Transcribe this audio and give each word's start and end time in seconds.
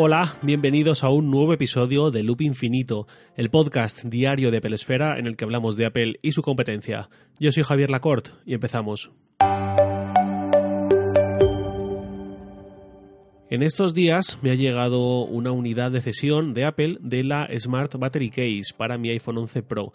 Hola, 0.00 0.32
bienvenidos 0.42 1.02
a 1.02 1.08
un 1.08 1.28
nuevo 1.28 1.52
episodio 1.52 2.12
de 2.12 2.22
Loop 2.22 2.42
Infinito, 2.42 3.08
el 3.34 3.50
podcast 3.50 4.04
diario 4.04 4.52
de 4.52 4.60
Pelesfera 4.60 5.18
en 5.18 5.26
el 5.26 5.36
que 5.36 5.44
hablamos 5.44 5.76
de 5.76 5.86
Apple 5.86 6.20
y 6.22 6.30
su 6.30 6.40
competencia. 6.40 7.08
Yo 7.40 7.50
soy 7.50 7.64
Javier 7.64 7.90
Lacorte 7.90 8.30
y 8.46 8.54
empezamos. 8.54 9.10
En 13.50 13.64
estos 13.64 13.92
días 13.92 14.38
me 14.40 14.52
ha 14.52 14.54
llegado 14.54 15.24
una 15.24 15.50
unidad 15.50 15.90
de 15.90 16.00
cesión 16.00 16.52
de 16.52 16.64
Apple 16.64 16.98
de 17.00 17.24
la 17.24 17.48
Smart 17.58 17.92
Battery 17.96 18.30
Case 18.30 18.72
para 18.76 18.98
mi 18.98 19.10
iPhone 19.10 19.38
11 19.38 19.64
Pro. 19.64 19.92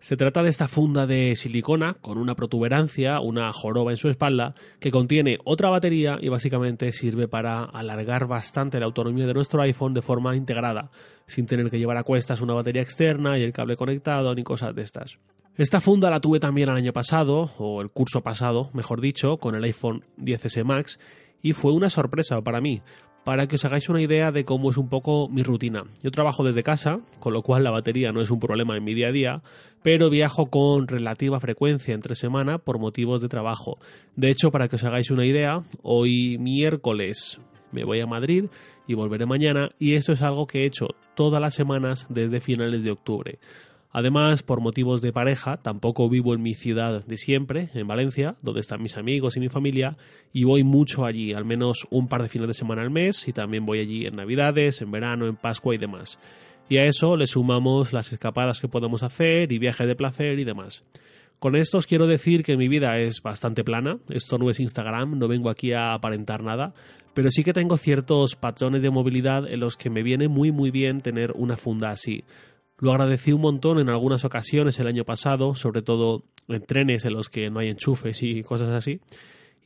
Se 0.00 0.16
trata 0.16 0.44
de 0.44 0.48
esta 0.48 0.68
funda 0.68 1.06
de 1.06 1.34
silicona 1.34 1.94
con 1.94 2.18
una 2.18 2.36
protuberancia, 2.36 3.18
una 3.18 3.52
joroba 3.52 3.90
en 3.90 3.96
su 3.96 4.08
espalda, 4.08 4.54
que 4.78 4.92
contiene 4.92 5.38
otra 5.44 5.70
batería 5.70 6.18
y 6.20 6.28
básicamente 6.28 6.92
sirve 6.92 7.26
para 7.26 7.64
alargar 7.64 8.28
bastante 8.28 8.78
la 8.78 8.86
autonomía 8.86 9.26
de 9.26 9.34
nuestro 9.34 9.60
iPhone 9.60 9.94
de 9.94 10.02
forma 10.02 10.36
integrada, 10.36 10.92
sin 11.26 11.46
tener 11.46 11.68
que 11.68 11.80
llevar 11.80 11.96
a 11.96 12.04
cuestas 12.04 12.40
una 12.40 12.54
batería 12.54 12.80
externa 12.80 13.38
y 13.38 13.42
el 13.42 13.52
cable 13.52 13.76
conectado 13.76 14.32
ni 14.34 14.44
cosas 14.44 14.72
de 14.72 14.82
estas. 14.82 15.18
Esta 15.56 15.80
funda 15.80 16.08
la 16.10 16.20
tuve 16.20 16.38
también 16.38 16.68
el 16.68 16.76
año 16.76 16.92
pasado, 16.92 17.50
o 17.58 17.82
el 17.82 17.90
curso 17.90 18.20
pasado, 18.20 18.70
mejor 18.74 19.00
dicho, 19.00 19.36
con 19.36 19.56
el 19.56 19.64
iPhone 19.64 20.04
10S 20.16 20.62
Max, 20.62 21.00
y 21.42 21.52
fue 21.52 21.72
una 21.72 21.90
sorpresa 21.90 22.40
para 22.40 22.60
mí, 22.60 22.82
para 23.28 23.46
que 23.46 23.56
os 23.56 23.64
hagáis 23.66 23.90
una 23.90 24.00
idea 24.00 24.32
de 24.32 24.46
cómo 24.46 24.70
es 24.70 24.78
un 24.78 24.88
poco 24.88 25.28
mi 25.28 25.42
rutina. 25.42 25.84
Yo 26.02 26.10
trabajo 26.10 26.44
desde 26.44 26.62
casa, 26.62 27.00
con 27.20 27.34
lo 27.34 27.42
cual 27.42 27.62
la 27.62 27.70
batería 27.70 28.10
no 28.10 28.22
es 28.22 28.30
un 28.30 28.40
problema 28.40 28.74
en 28.74 28.84
mi 28.84 28.94
día 28.94 29.08
a 29.08 29.12
día, 29.12 29.42
pero 29.82 30.08
viajo 30.08 30.46
con 30.46 30.88
relativa 30.88 31.38
frecuencia 31.38 31.92
entre 31.92 32.14
semana 32.14 32.56
por 32.56 32.78
motivos 32.78 33.20
de 33.20 33.28
trabajo. 33.28 33.76
De 34.16 34.30
hecho, 34.30 34.50
para 34.50 34.66
que 34.68 34.76
os 34.76 34.84
hagáis 34.84 35.10
una 35.10 35.26
idea, 35.26 35.60
hoy 35.82 36.38
miércoles 36.38 37.38
me 37.70 37.84
voy 37.84 38.00
a 38.00 38.06
Madrid 38.06 38.46
y 38.86 38.94
volveré 38.94 39.26
mañana 39.26 39.68
y 39.78 39.96
esto 39.96 40.12
es 40.12 40.22
algo 40.22 40.46
que 40.46 40.62
he 40.62 40.66
hecho 40.66 40.86
todas 41.14 41.38
las 41.38 41.52
semanas 41.52 42.06
desde 42.08 42.40
finales 42.40 42.82
de 42.82 42.92
octubre. 42.92 43.38
Además, 43.90 44.42
por 44.42 44.60
motivos 44.60 45.00
de 45.00 45.12
pareja, 45.12 45.56
tampoco 45.56 46.08
vivo 46.08 46.34
en 46.34 46.42
mi 46.42 46.54
ciudad 46.54 47.04
de 47.04 47.16
siempre, 47.16 47.70
en 47.72 47.86
Valencia, 47.86 48.36
donde 48.42 48.60
están 48.60 48.82
mis 48.82 48.98
amigos 48.98 49.36
y 49.36 49.40
mi 49.40 49.48
familia, 49.48 49.96
y 50.32 50.44
voy 50.44 50.62
mucho 50.62 51.06
allí, 51.06 51.32
al 51.32 51.46
menos 51.46 51.86
un 51.90 52.06
par 52.06 52.22
de 52.22 52.28
fines 52.28 52.48
de 52.48 52.54
semana 52.54 52.82
al 52.82 52.90
mes, 52.90 53.26
y 53.26 53.32
también 53.32 53.64
voy 53.64 53.80
allí 53.80 54.06
en 54.06 54.16
Navidades, 54.16 54.82
en 54.82 54.90
verano, 54.90 55.26
en 55.26 55.36
Pascua 55.36 55.74
y 55.74 55.78
demás. 55.78 56.18
Y 56.68 56.76
a 56.76 56.84
eso 56.84 57.16
le 57.16 57.26
sumamos 57.26 57.94
las 57.94 58.12
escapadas 58.12 58.60
que 58.60 58.68
podemos 58.68 59.02
hacer 59.02 59.50
y 59.52 59.58
viajes 59.58 59.86
de 59.86 59.96
placer 59.96 60.38
y 60.38 60.44
demás. 60.44 60.82
Con 61.38 61.56
esto 61.56 61.78
os 61.78 61.86
quiero 61.86 62.06
decir 62.06 62.42
que 62.42 62.56
mi 62.56 62.68
vida 62.68 62.98
es 62.98 63.22
bastante 63.22 63.64
plana, 63.64 63.98
esto 64.10 64.38
no 64.38 64.50
es 64.50 64.60
Instagram, 64.60 65.18
no 65.18 65.28
vengo 65.28 65.50
aquí 65.50 65.72
a 65.72 65.94
aparentar 65.94 66.42
nada, 66.42 66.74
pero 67.14 67.30
sí 67.30 67.42
que 67.42 67.52
tengo 67.52 67.76
ciertos 67.76 68.34
patrones 68.34 68.82
de 68.82 68.90
movilidad 68.90 69.50
en 69.50 69.60
los 69.60 69.76
que 69.76 69.88
me 69.88 70.02
viene 70.02 70.28
muy 70.28 70.50
muy 70.50 70.70
bien 70.70 71.00
tener 71.00 71.32
una 71.36 71.56
funda 71.56 71.90
así. 71.90 72.24
Lo 72.80 72.92
agradecí 72.92 73.32
un 73.32 73.40
montón 73.40 73.80
en 73.80 73.88
algunas 73.88 74.24
ocasiones 74.24 74.78
el 74.78 74.86
año 74.86 75.04
pasado, 75.04 75.54
sobre 75.54 75.82
todo 75.82 76.22
en 76.46 76.62
trenes 76.62 77.04
en 77.04 77.14
los 77.14 77.28
que 77.28 77.50
no 77.50 77.58
hay 77.58 77.68
enchufes 77.68 78.22
y 78.22 78.42
cosas 78.42 78.70
así. 78.70 79.00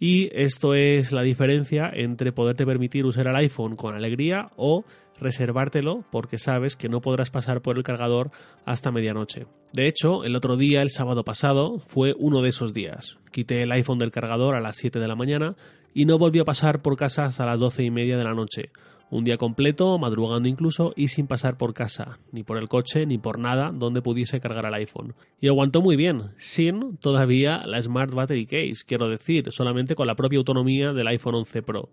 Y 0.01 0.31
esto 0.33 0.75
es 0.75 1.13
la 1.13 1.23
diferencia 1.23 1.91
entre 1.95 2.33
poderte 2.33 2.67
permitir 2.67 3.05
usar 3.05 3.29
el 3.29 3.37
iPhone 3.37 3.77
con 3.77 3.95
alegría 3.95 4.51
o 4.57 4.85
reservártelo 5.21 6.05
porque 6.11 6.39
sabes 6.39 6.75
que 6.75 6.89
no 6.89 7.01
podrás 7.01 7.31
pasar 7.31 7.61
por 7.61 7.77
el 7.77 7.85
cargador 7.85 8.31
hasta 8.65 8.91
medianoche. 8.91 9.47
De 9.73 9.87
hecho, 9.87 10.25
el 10.25 10.35
otro 10.35 10.57
día, 10.57 10.83
el 10.83 10.91
sábado 10.91 11.23
pasado, 11.23 11.79
fue 11.79 12.15
uno 12.19 12.41
de 12.41 12.49
esos 12.49 12.73
días. 12.73 13.19
Quité 13.31 13.63
el 13.63 13.73
iPhone 13.73 13.99
del 13.99 14.11
cargador 14.11 14.57
a 14.57 14.61
las 14.61 14.77
7 14.79 14.99
de 14.99 15.07
la 15.07 15.15
mañana 15.15 15.55
y 15.95 16.07
no 16.07 16.19
volví 16.19 16.41
a 16.41 16.45
pasar 16.45 16.83
por 16.83 16.97
casa 16.97 17.25
hasta 17.25 17.47
las 17.47 17.61
12 17.61 17.85
y 17.85 17.91
media 17.91 18.17
de 18.17 18.25
la 18.25 18.35
noche 18.35 18.71
un 19.13 19.25
día 19.25 19.37
completo, 19.37 19.99
madrugando 19.99 20.49
incluso 20.49 20.95
y 20.97 21.09
sin 21.09 21.27
pasar 21.27 21.59
por 21.59 21.75
casa, 21.75 22.19
ni 22.33 22.45
por 22.45 22.57
el 22.57 22.69
coche, 22.69 23.05
ni 23.05 23.19
por 23.19 23.39
nada 23.39 23.71
donde 23.71 24.01
pudiese 24.01 24.41
cargar 24.41 24.65
el 24.65 24.73
iPhone. 24.73 25.15
Y 25.39 25.49
aguantó 25.49 25.83
muy 25.83 25.97
bien, 25.97 26.31
sin 26.39 26.97
todavía 26.97 27.61
la 27.67 27.81
Smart 27.83 28.15
Battery 28.15 28.47
Case, 28.47 28.85
quiero 28.87 29.11
decir, 29.11 29.53
solamente 29.53 29.95
con 29.95 30.07
la 30.07 30.15
propia 30.15 30.39
autonomía 30.39 30.95
del 30.95 31.09
iPhone 31.09 31.35
11 31.35 31.63
Pro. 31.63 31.91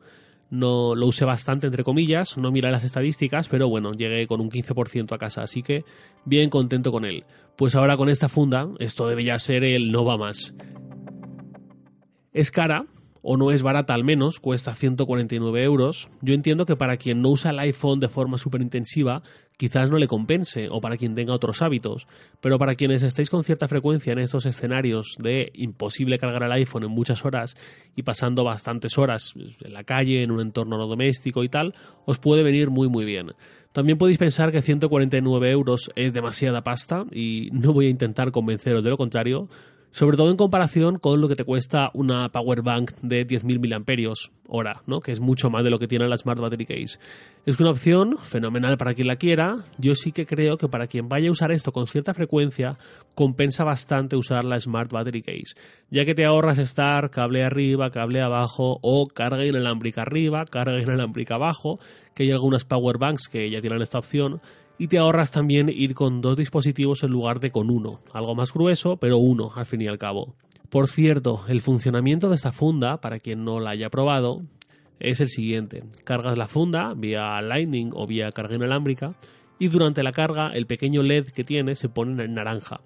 No 0.50 0.96
lo 0.96 1.08
usé 1.08 1.26
bastante, 1.26 1.68
entre 1.68 1.84
comillas, 1.84 2.38
no 2.38 2.54
miré 2.54 2.72
las 2.72 2.86
estadísticas, 2.86 3.50
pero 3.50 3.68
bueno, 3.68 3.92
llegué 3.92 4.26
con 4.26 4.40
un 4.40 4.50
15% 4.50 5.14
a 5.14 5.18
casa, 5.18 5.44
así 5.44 5.62
que 5.62 5.84
bien 6.24 6.50
contento 6.50 6.90
con 6.90 7.04
él. 7.04 7.26
Pues 7.58 7.76
ahora 7.76 7.98
con 7.98 8.08
esta 8.08 8.30
funda, 8.30 8.70
esto 8.80 9.10
debe 9.10 9.26
ya 9.26 9.38
ser 9.40 9.66
el 9.66 9.92
no 9.92 10.06
va 10.06 10.18
más. 10.18 10.54
Es 12.32 12.50
cara, 12.50 12.86
o 13.22 13.38
no 13.38 13.52
es 13.52 13.64
barata 13.64 13.94
al 13.94 14.04
menos, 14.04 14.40
cuesta 14.40 14.74
149 14.74 15.64
euros, 15.64 16.10
yo 16.22 16.34
entiendo 16.34 16.66
que 16.66 16.76
para 16.76 16.98
quien 16.98 17.22
no 17.22 17.30
usa 17.30 17.52
el 17.52 17.60
iPhone 17.60 18.00
de 18.00 18.10
forma 18.10 18.38
súper 18.38 18.62
intensiva, 18.62 19.24
quizás 19.58 19.92
no 19.92 19.98
le 19.98 20.08
compense, 20.08 20.68
o 20.72 20.80
para 20.80 20.96
quien 20.96 21.16
tenga 21.16 21.34
otros 21.34 21.62
hábitos, 21.62 22.08
pero 22.40 22.58
para 22.58 22.76
quienes 22.76 23.04
estéis 23.04 23.30
con 23.30 23.44
cierta 23.44 23.68
frecuencia 23.68 24.14
en 24.14 24.20
estos 24.20 24.46
escenarios 24.46 25.18
de 25.20 25.52
imposible 25.54 26.18
cargar 26.18 26.44
el 26.44 26.52
iPhone 26.54 26.84
en 26.84 26.92
muchas 26.92 27.26
horas 27.26 27.58
y 27.96 28.04
pasando 28.04 28.44
bastantes 28.44 28.98
horas 28.98 29.34
en 29.36 29.74
la 29.74 29.84
calle, 29.84 30.24
en 30.24 30.32
un 30.32 30.40
entorno 30.40 30.78
no 30.78 30.88
doméstico 30.88 31.44
y 31.44 31.50
tal, 31.50 31.76
os 32.06 32.20
puede 32.20 32.42
venir 32.42 32.70
muy 32.70 32.88
muy 32.88 33.04
bien. 33.04 33.34
También 33.72 33.98
podéis 33.98 34.18
pensar 34.18 34.52
que 34.52 34.62
149 34.62 35.52
euros 35.52 35.92
es 35.96 36.14
demasiada 36.14 36.62
pasta 36.62 37.06
y 37.12 37.50
no 37.52 37.72
voy 37.72 37.88
a 37.88 37.90
intentar 37.90 38.32
convenceros 38.32 38.84
de 38.84 38.90
lo 38.90 38.98
contrario, 38.98 39.48
sobre 39.92 40.18
todo 40.18 40.30
en 40.30 40.38
comparación 40.38 41.00
con 41.00 41.20
lo 41.20 41.28
que 41.28 41.36
te 41.36 41.44
cuesta 41.44 41.90
una 41.94 42.30
power 42.30 42.62
bank 42.62 42.92
de 43.02 43.26
10.000 43.26 43.60
mAh 43.60 44.14
hora, 44.48 44.82
¿no? 44.88 45.00
que 45.00 45.12
es 45.12 45.20
mucho 45.20 45.50
más 45.50 45.64
de 45.64 45.70
lo 45.70 45.80
que 45.80 45.88
tiene 45.88 46.08
la 46.08 46.18
Smart 46.18 46.40
Battery 46.40 46.66
Case. 46.66 47.00
Es 47.46 47.60
una 47.60 47.72
opción 47.72 48.18
fenomenal 48.18 48.78
para 48.78 48.94
quien 48.94 49.08
la 49.08 49.16
quiera. 49.16 49.66
Yo 49.78 49.96
sí 49.96 50.12
que 50.12 50.26
creo 50.26 50.58
que 50.58 50.68
para 50.68 50.88
quien 50.88 51.08
vaya 51.08 51.30
a 51.30 51.32
usar 51.32 51.52
esto 51.52 51.72
con 51.72 51.88
cierta 51.88 52.14
frecuencia, 52.14 52.78
compensa 53.16 53.64
bastante 53.64 54.16
usar 54.16 54.44
la 54.44 54.60
Smart 54.60 54.92
Battery 54.92 55.22
Case, 55.22 55.56
ya 55.90 56.06
que 56.06 56.16
te 56.16 56.26
ahorras 56.26 56.58
estar 56.58 57.10
cable 57.10 57.44
arriba, 57.44 57.92
cable 57.92 58.22
abajo 58.22 58.80
o 58.82 59.08
carga 59.08 59.46
inalámbrica 59.46 60.02
arriba, 60.02 60.46
carga 60.46 60.80
inalámbrica 60.80 61.36
abajo, 61.36 61.80
que 62.14 62.24
hay 62.24 62.32
algunas 62.32 62.66
power 62.66 62.98
banks 62.98 63.28
que 63.28 63.50
ya 63.50 63.62
tienen 63.62 63.82
esta 63.82 64.00
opción 64.00 64.42
y 64.80 64.88
te 64.88 64.98
ahorras 64.98 65.32
también 65.32 65.70
ir 65.70 65.94
con 65.94 66.22
dos 66.22 66.38
dispositivos 66.38 67.04
en 67.04 67.12
lugar 67.12 67.42
de 67.42 67.52
con 67.52 67.70
uno, 67.70 68.00
algo 68.14 68.34
más 68.34 68.54
grueso, 68.54 68.96
pero 68.96 69.18
uno 69.18 69.52
al 69.54 69.66
fin 69.66 69.82
y 69.82 69.88
al 69.88 69.98
cabo. 69.98 70.36
Por 70.70 70.88
cierto, 70.88 71.44
el 71.50 71.62
funcionamiento 71.62 72.30
de 72.30 72.36
esta 72.36 72.54
funda, 72.54 73.02
para 73.02 73.20
quien 73.20 73.44
no 73.44 73.60
la 73.60 73.72
haya 73.72 73.90
probado, 73.90 74.42
es 75.00 75.20
el 75.20 75.28
siguiente. 75.28 75.84
Cargas 76.06 76.38
la 76.38 76.48
funda 76.48 76.94
vía 76.96 77.42
Lightning 77.42 77.92
o 77.94 78.08
vía 78.08 78.32
carga 78.32 78.56
inalámbrica 78.56 79.12
y 79.60 79.68
durante 79.68 80.02
la 80.02 80.14
carga 80.14 80.52
el 80.54 80.66
pequeño 80.66 81.04
LED 81.04 81.28
que 81.28 81.44
tiene 81.44 81.76
se 81.76 81.90
pone 81.90 82.24
en 82.24 82.34
naranja. 82.34 82.80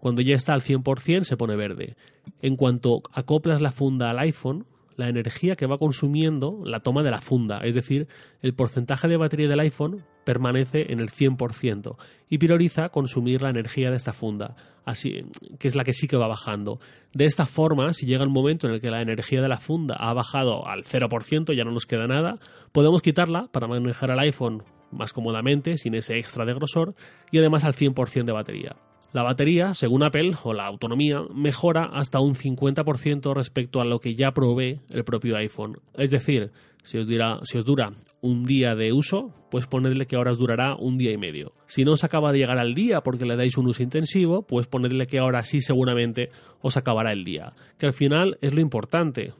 Cuando 0.00 0.22
ya 0.22 0.34
está 0.36 0.54
al 0.54 0.62
100% 0.62 1.24
se 1.24 1.36
pone 1.36 1.56
verde. 1.56 1.96
En 2.40 2.56
cuanto 2.56 3.02
acoplas 3.12 3.60
la 3.60 3.70
funda 3.70 4.08
al 4.08 4.18
iPhone, 4.18 4.64
la 4.96 5.08
energía 5.08 5.54
que 5.54 5.66
va 5.66 5.78
consumiendo 5.78 6.60
la 6.64 6.80
toma 6.80 7.02
de 7.02 7.10
la 7.10 7.20
funda, 7.20 7.60
es 7.64 7.74
decir, 7.74 8.08
el 8.42 8.54
porcentaje 8.54 9.08
de 9.08 9.16
batería 9.16 9.48
del 9.48 9.60
iPhone 9.60 10.04
permanece 10.24 10.92
en 10.92 11.00
el 11.00 11.10
100% 11.10 11.96
y 12.30 12.38
prioriza 12.38 12.88
consumir 12.88 13.42
la 13.42 13.50
energía 13.50 13.90
de 13.90 13.96
esta 13.96 14.12
funda, 14.12 14.56
así 14.84 15.24
que 15.58 15.68
es 15.68 15.74
la 15.74 15.84
que 15.84 15.92
sí 15.92 16.08
que 16.08 16.16
va 16.16 16.28
bajando. 16.28 16.80
De 17.12 17.24
esta 17.24 17.46
forma, 17.46 17.92
si 17.92 18.06
llega 18.06 18.24
el 18.24 18.30
momento 18.30 18.66
en 18.66 18.74
el 18.74 18.80
que 18.80 18.90
la 18.90 19.02
energía 19.02 19.40
de 19.40 19.48
la 19.48 19.58
funda 19.58 19.96
ha 19.98 20.12
bajado 20.14 20.66
al 20.66 20.84
0%, 20.84 21.54
ya 21.54 21.64
no 21.64 21.70
nos 21.70 21.86
queda 21.86 22.06
nada, 22.06 22.38
podemos 22.72 23.02
quitarla 23.02 23.48
para 23.52 23.66
manejar 23.66 24.10
el 24.10 24.18
iPhone 24.20 24.62
más 24.90 25.12
cómodamente, 25.12 25.76
sin 25.76 25.94
ese 25.94 26.18
extra 26.18 26.44
de 26.44 26.54
grosor, 26.54 26.94
y 27.30 27.38
además 27.38 27.64
al 27.64 27.74
100% 27.74 28.24
de 28.24 28.32
batería. 28.32 28.76
La 29.14 29.22
batería, 29.22 29.74
según 29.74 30.02
Apple, 30.02 30.32
o 30.42 30.52
la 30.54 30.66
autonomía, 30.66 31.22
mejora 31.32 31.84
hasta 31.84 32.18
un 32.18 32.34
50% 32.34 33.32
respecto 33.32 33.80
a 33.80 33.84
lo 33.84 34.00
que 34.00 34.16
ya 34.16 34.32
provee 34.32 34.80
el 34.92 35.04
propio 35.04 35.36
iPhone. 35.36 35.78
Es 35.96 36.10
decir, 36.10 36.50
si 36.82 36.98
os, 36.98 37.06
si 37.44 37.58
os 37.58 37.64
dura 37.64 37.92
un 38.22 38.42
día 38.42 38.74
de 38.74 38.92
uso, 38.92 39.32
pues 39.52 39.68
ponedle 39.68 40.06
que 40.06 40.16
ahora 40.16 40.32
os 40.32 40.38
durará 40.38 40.74
un 40.74 40.98
día 40.98 41.12
y 41.12 41.16
medio. 41.16 41.52
Si 41.66 41.84
no 41.84 41.92
os 41.92 42.02
acaba 42.02 42.32
de 42.32 42.38
llegar 42.38 42.58
al 42.58 42.74
día 42.74 43.02
porque 43.02 43.24
le 43.24 43.36
dais 43.36 43.56
un 43.56 43.68
uso 43.68 43.84
intensivo, 43.84 44.48
pues 44.48 44.66
ponedle 44.66 45.06
que 45.06 45.20
ahora 45.20 45.44
sí 45.44 45.60
seguramente 45.60 46.30
os 46.60 46.76
acabará 46.76 47.12
el 47.12 47.22
día. 47.22 47.52
Que 47.78 47.86
al 47.86 47.92
final 47.92 48.36
es 48.40 48.52
lo 48.52 48.62
importante 48.62 49.32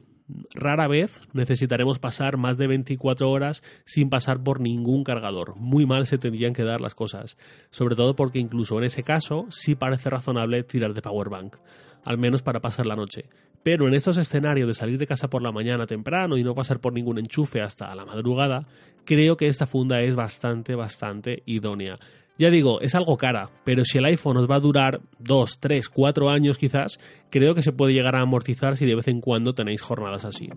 rara 0.53 0.87
vez 0.87 1.21
necesitaremos 1.33 1.99
pasar 1.99 2.37
más 2.37 2.57
de 2.57 2.67
24 2.67 3.29
horas 3.29 3.63
sin 3.85 4.09
pasar 4.09 4.43
por 4.43 4.59
ningún 4.59 5.03
cargador. 5.03 5.55
Muy 5.55 5.85
mal 5.85 6.07
se 6.07 6.17
tendrían 6.17 6.53
que 6.53 6.63
dar 6.63 6.81
las 6.81 6.95
cosas, 6.95 7.37
sobre 7.69 7.95
todo 7.95 8.15
porque 8.15 8.39
incluso 8.39 8.77
en 8.77 8.85
ese 8.85 9.03
caso 9.03 9.45
sí 9.49 9.75
parece 9.75 10.09
razonable 10.09 10.63
tirar 10.63 10.93
de 10.93 11.01
powerbank, 11.01 11.57
al 12.03 12.17
menos 12.17 12.41
para 12.41 12.61
pasar 12.61 12.85
la 12.85 12.95
noche. 12.95 13.25
Pero 13.63 13.87
en 13.87 13.95
estos 13.95 14.17
escenarios 14.17 14.67
de 14.67 14.75
salir 14.75 14.99
de 14.99 15.07
casa 15.07 15.27
por 15.27 15.41
la 15.41 15.51
mañana 15.51 15.87
temprano 15.87 16.37
y 16.37 16.43
no 16.43 16.53
pasar 16.53 16.79
por 16.79 16.93
ningún 16.93 17.17
enchufe 17.17 17.61
hasta 17.61 17.93
la 17.95 18.05
madrugada, 18.05 18.67
creo 19.05 19.37
que 19.37 19.47
esta 19.47 19.65
funda 19.65 20.01
es 20.01 20.15
bastante, 20.15 20.75
bastante 20.75 21.41
idónea. 21.47 21.95
Ya 22.37 22.49
digo, 22.49 22.81
es 22.81 22.95
algo 22.95 23.15
cara, 23.15 23.49
pero 23.63 23.85
si 23.85 23.97
el 23.97 24.05
iPhone 24.05 24.37
os 24.37 24.49
va 24.49 24.57
a 24.57 24.59
durar 24.59 24.99
2, 25.19 25.59
3, 25.59 25.87
4 25.87 26.29
años 26.29 26.57
quizás, 26.57 26.99
creo 27.29 27.55
que 27.55 27.61
se 27.61 27.71
puede 27.71 27.93
llegar 27.93 28.17
a 28.17 28.21
amortizar 28.21 28.75
si 28.75 28.85
de 28.85 28.95
vez 28.95 29.07
en 29.07 29.21
cuando 29.21 29.53
tenéis 29.53 29.81
jornadas 29.81 30.25
así. 30.25 30.49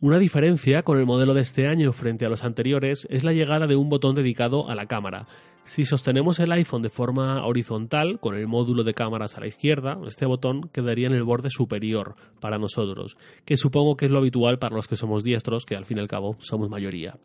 Una 0.00 0.18
diferencia 0.18 0.82
con 0.82 0.98
el 0.98 1.04
modelo 1.04 1.34
de 1.34 1.42
este 1.42 1.66
año 1.66 1.92
frente 1.92 2.24
a 2.24 2.30
los 2.30 2.42
anteriores 2.42 3.06
es 3.10 3.22
la 3.22 3.34
llegada 3.34 3.66
de 3.66 3.76
un 3.76 3.90
botón 3.90 4.14
dedicado 4.14 4.70
a 4.70 4.74
la 4.74 4.86
cámara. 4.86 5.26
Si 5.64 5.84
sostenemos 5.84 6.40
el 6.40 6.50
iPhone 6.52 6.80
de 6.80 6.88
forma 6.88 7.44
horizontal, 7.44 8.18
con 8.18 8.34
el 8.34 8.48
módulo 8.48 8.82
de 8.82 8.94
cámaras 8.94 9.36
a 9.36 9.40
la 9.40 9.48
izquierda, 9.48 9.98
este 10.06 10.24
botón 10.24 10.70
quedaría 10.72 11.08
en 11.08 11.12
el 11.12 11.24
borde 11.24 11.50
superior 11.50 12.14
para 12.40 12.56
nosotros, 12.56 13.18
que 13.44 13.58
supongo 13.58 13.96
que 13.96 14.06
es 14.06 14.10
lo 14.10 14.18
habitual 14.18 14.58
para 14.58 14.74
los 14.74 14.88
que 14.88 14.96
somos 14.96 15.22
diestros, 15.22 15.66
que 15.66 15.76
al 15.76 15.84
fin 15.84 15.98
y 15.98 16.00
al 16.00 16.08
cabo 16.08 16.36
somos 16.38 16.70
mayoría. 16.70 17.18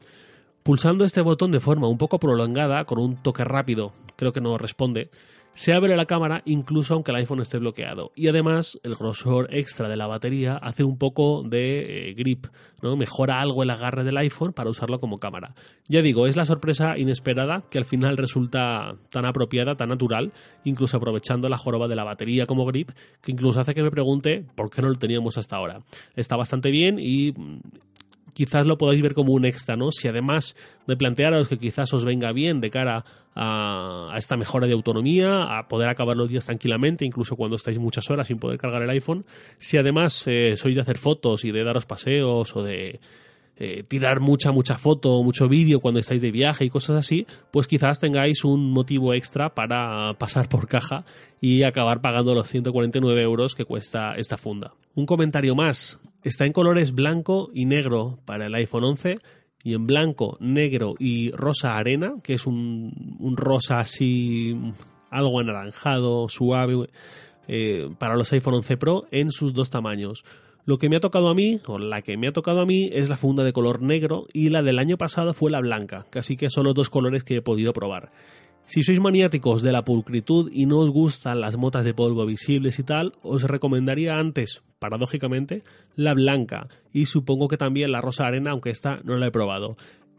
Pulsando 0.66 1.06
este 1.06 1.22
botón 1.22 1.52
de 1.52 1.60
forma 1.60 1.88
un 1.88 2.00
poco 2.00 2.18
prolongada, 2.18 2.86
con 2.86 2.98
un 2.98 3.18
toque 3.18 3.44
rápido, 3.44 3.94
creo 4.16 4.34
que 4.34 4.42
no 4.42 4.58
responde, 4.58 5.12
se 5.54 5.74
abre 5.74 5.96
la 5.96 6.08
cámara 6.08 6.42
incluso 6.46 6.96
aunque 6.96 7.12
el 7.12 7.18
iPhone 7.18 7.40
esté 7.40 7.60
bloqueado. 7.60 8.12
Y 8.16 8.30
además 8.30 8.80
el 8.82 8.96
grosor 8.96 9.48
extra 9.54 9.88
de 9.90 9.96
la 9.96 10.08
batería 10.08 10.58
hace 10.58 10.84
un 10.84 10.98
poco 10.98 11.44
de 11.44 12.10
eh, 12.10 12.14
grip, 12.16 12.48
¿no? 12.82 12.98
mejora 12.98 13.42
algo 13.42 13.62
el 13.62 13.70
agarre 13.70 14.04
del 14.04 14.18
iPhone 14.18 14.54
para 14.54 14.72
usarlo 14.72 15.00
como 15.00 15.20
cámara. 15.20 15.54
Ya 15.88 16.02
digo, 16.02 16.26
es 16.26 16.36
la 16.36 16.46
sorpresa 16.46 16.98
inesperada 16.98 17.66
que 17.70 17.78
al 17.78 17.86
final 17.86 18.18
resulta 18.18 18.96
tan 19.12 19.28
apropiada, 19.28 19.76
tan 19.76 19.90
natural, 19.90 20.34
incluso 20.64 20.98
aprovechando 20.98 21.48
la 21.48 21.60
joroba 21.60 21.88
de 21.88 21.96
la 21.96 22.06
batería 22.06 22.48
como 22.48 22.66
grip, 22.66 22.90
que 23.22 23.32
incluso 23.32 23.60
hace 23.60 23.76
que 23.76 23.84
me 23.84 23.92
pregunte 23.92 24.44
por 24.56 24.72
qué 24.72 24.82
no 24.82 24.90
lo 24.90 24.96
teníamos 24.96 25.38
hasta 25.38 25.58
ahora. 25.58 25.82
Está 26.16 26.36
bastante 26.36 26.72
bien 26.72 26.98
y 27.00 27.34
quizás 28.36 28.68
lo 28.68 28.78
podáis 28.78 29.02
ver 29.02 29.14
como 29.14 29.34
un 29.34 29.46
extra, 29.46 29.76
¿no? 29.76 29.92
Si 29.92 30.08
además 30.08 30.56
de 30.86 30.98
plantearos 30.98 31.48
que 31.48 31.58
quizás 31.58 31.92
os 31.94 32.04
venga 32.04 32.32
bien 32.34 32.60
de 32.60 32.70
cara 32.70 33.06
a, 33.34 34.14
esta 34.18 34.36
mejora 34.36 34.68
de 34.68 34.74
autonomía, 34.74 35.58
a 35.58 35.68
poder 35.68 35.90
acabar 35.90 36.16
los 36.16 36.30
días 36.30 36.46
tranquilamente, 36.46 37.06
incluso 37.06 37.36
cuando 37.36 37.56
estáis 37.56 37.80
muchas 37.80 38.10
horas 38.12 38.28
sin 38.28 38.38
poder 38.38 38.60
cargar 38.60 38.84
el 38.84 38.90
iPhone, 38.90 39.26
si 39.58 39.78
además 39.78 40.28
eh, 40.28 40.56
sois 40.58 40.76
de 40.76 40.82
hacer 40.82 40.98
fotos 40.98 41.46
y 41.46 41.52
de 41.52 41.64
daros 41.64 41.86
paseos 41.86 42.56
o 42.56 42.62
de 42.62 43.00
eh, 43.58 43.84
tirar 43.88 44.20
mucha, 44.20 44.52
mucha 44.52 44.78
foto, 44.78 45.24
mucho 45.24 45.48
vídeo 45.48 45.80
cuando 45.80 46.02
estáis 46.02 46.22
de 46.22 46.30
viaje 46.30 46.66
y 46.66 46.70
cosas 46.70 46.98
así, 46.98 47.26
pues 47.52 47.68
quizás 47.68 48.02
tengáis 48.02 48.44
un 48.44 48.72
motivo 48.72 49.14
extra 49.14 49.56
para 49.56 50.14
pasar 50.16 50.50
por 50.50 50.68
caja 50.68 51.06
y 51.40 51.64
acabar 51.64 52.02
pagando 52.02 52.36
los 52.36 52.50
149 52.50 53.22
euros 53.22 53.56
que 53.56 53.64
cuesta 53.64 54.16
esta 54.18 54.36
funda. 54.36 54.74
Un 54.94 55.06
comentario 55.06 55.56
más. 55.56 56.02
Está 56.26 56.48
en 56.48 56.54
colores 56.54 56.96
blanco 56.96 57.52
y 57.54 57.66
negro 57.66 58.18
para 58.26 58.48
el 58.48 58.56
iPhone 58.56 58.84
11 58.84 59.20
y 59.64 59.76
en 59.76 59.86
blanco, 59.86 60.38
negro 60.40 60.96
y 60.98 61.30
rosa 61.30 61.76
arena, 61.76 62.16
que 62.24 62.34
es 62.34 62.48
un, 62.48 63.36
rosa 63.38 63.78
así 63.78 64.60
algo 65.12 65.40
anaranjado, 65.40 66.28
suave, 66.28 66.90
eh, 67.48 67.90
para 68.00 68.16
los 68.16 68.34
iPhone 68.34 68.56
11 68.56 68.78
Pro 68.78 69.06
en 69.12 69.30
sus 69.30 69.54
dos 69.54 69.70
tamaños. 69.70 70.24
Lo 70.66 70.80
que 70.80 70.90
me 70.90 70.96
ha 70.96 71.00
tocado 71.00 71.30
a 71.30 71.36
mí, 71.36 71.62
o 71.68 71.78
la 71.78 72.02
que 72.02 72.18
me 72.18 72.28
ha 72.28 72.34
tocado 72.34 72.62
a 72.62 72.66
mí, 72.66 72.90
es 72.92 73.08
la 73.08 73.18
funda 73.18 73.44
de 73.44 73.54
color 73.54 73.84
negro 73.84 74.26
y 74.34 74.50
la 74.50 74.64
del 74.64 74.80
año 74.80 74.98
pasado 74.98 75.36
fue 75.36 75.52
la 75.52 75.62
blanca, 75.62 76.08
casi 76.10 76.38
que 76.38 76.50
son 76.50 76.64
los 76.64 76.74
dos 76.74 76.90
colores 76.90 77.24
que 77.24 77.36
he 77.36 77.42
podido 77.44 77.72
probar. 77.72 78.12
Si 78.66 78.82
sois 78.82 79.00
maniáticos 79.00 79.62
de 79.62 79.72
la 79.72 79.84
pulcritud 79.84 80.50
y 80.52 80.66
no 80.66 80.80
os 80.80 80.90
gustan 80.90 81.40
las 81.40 81.56
motas 81.56 81.86
de 81.86 81.94
polvo 81.94 82.26
visibles 82.26 82.80
y 82.80 82.84
tal, 82.84 83.14
os 83.22 83.44
recomendaría 83.44 84.16
antes, 84.16 84.64
paradójicamente, 84.80 85.62
la 85.96 86.16
blanca 86.16 86.68
y 86.92 87.06
supongo 87.06 87.48
que 87.48 87.58
también 87.58 87.92
la 87.92 88.02
rosa 88.02 88.26
arena, 88.26 88.52
aunque 88.52 88.72
esta 88.72 89.02
no 89.04 89.18
la 89.18 89.28
he 89.28 89.32
probado. 89.32 89.78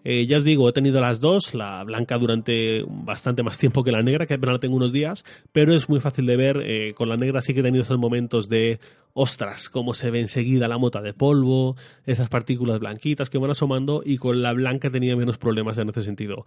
Eh, 0.08 0.24
ya 0.28 0.36
os 0.36 0.44
digo, 0.44 0.68
he 0.68 0.72
tenido 0.72 1.00
las 1.00 1.18
dos, 1.18 1.52
la 1.52 1.82
blanca 1.82 2.16
durante 2.16 2.84
bastante 2.86 3.42
más 3.42 3.58
tiempo 3.58 3.82
que 3.82 3.90
la 3.90 4.02
negra, 4.02 4.24
que 4.24 4.34
apenas 4.34 4.52
la 4.52 4.58
tengo 4.60 4.76
unos 4.76 4.92
días, 4.92 5.24
pero 5.50 5.74
es 5.74 5.88
muy 5.88 5.98
fácil 5.98 6.26
de 6.26 6.36
ver. 6.36 6.62
Eh, 6.64 6.92
con 6.94 7.08
la 7.08 7.16
negra 7.16 7.42
sí 7.42 7.52
que 7.52 7.58
he 7.58 7.64
tenido 7.64 7.82
esos 7.82 7.98
momentos 7.98 8.48
de 8.48 8.78
ostras, 9.14 9.68
cómo 9.68 9.94
se 9.94 10.12
ve 10.12 10.20
enseguida 10.20 10.68
la 10.68 10.78
mota 10.78 11.02
de 11.02 11.12
polvo, 11.12 11.74
esas 12.04 12.28
partículas 12.28 12.78
blanquitas 12.78 13.28
que 13.28 13.38
van 13.38 13.50
asomando, 13.50 14.02
y 14.04 14.18
con 14.18 14.42
la 14.42 14.52
blanca 14.52 14.90
tenía 14.90 15.16
menos 15.16 15.38
problemas 15.38 15.76
en 15.78 15.88
ese 15.88 16.04
sentido. 16.04 16.46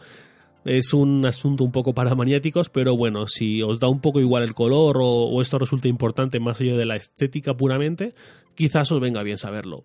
Es 0.66 0.94
un 0.94 1.26
asunto 1.26 1.64
un 1.64 1.72
poco 1.72 1.94
para 1.94 2.16
maniáticos, 2.16 2.70
pero 2.70 2.96
bueno, 2.98 3.28
si 3.28 3.64
os 3.64 3.80
da 3.80 3.88
un 3.88 4.02
poco 4.02 4.20
igual 4.20 4.44
el 4.44 4.54
color 4.54 4.98
o, 5.02 5.42
esto 5.42 5.58
resulta 5.58 5.88
importante 5.88 6.40
más 6.40 6.60
allá 6.60 6.76
de 6.76 6.86
la 6.86 6.96
estética 6.96 7.56
puramente, 7.56 8.14
quizás 8.56 8.92
os 8.92 9.00
venga 9.00 9.24
bien 9.24 9.38
saberlo. 9.38 9.84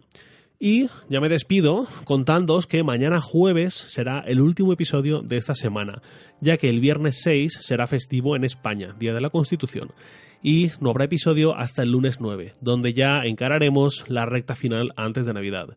Y 0.58 0.88
ya 1.08 1.20
me 1.20 1.28
despido 1.28 1.86
contándoos 2.04 2.66
que 2.66 2.82
mañana 2.82 3.20
jueves 3.20 3.74
será 3.74 4.20
el 4.20 4.40
último 4.40 4.72
episodio 4.72 5.20
de 5.20 5.36
esta 5.36 5.54
semana, 5.54 6.00
ya 6.40 6.56
que 6.56 6.70
el 6.70 6.80
viernes 6.80 7.20
6 7.22 7.58
será 7.60 7.86
festivo 7.86 8.34
en 8.34 8.44
España, 8.44 8.94
Día 8.98 9.12
de 9.12 9.20
la 9.20 9.30
Constitución. 9.30 9.92
Y 10.42 10.70
no 10.80 10.90
habrá 10.90 11.06
episodio 11.06 11.56
hasta 11.56 11.82
el 11.82 11.90
lunes 11.90 12.20
9, 12.20 12.52
donde 12.60 12.92
ya 12.92 13.22
encararemos 13.24 14.04
la 14.08 14.26
recta 14.26 14.54
final 14.54 14.92
antes 14.96 15.26
de 15.26 15.32
Navidad. 15.32 15.76